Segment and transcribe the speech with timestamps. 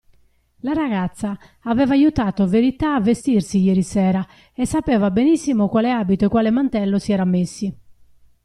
[0.61, 6.27] La ragazza aveva aiutato Verità a vestirsi ieri sera e sapeva benissimo quale abito e
[6.27, 7.77] quale mantello si era messi.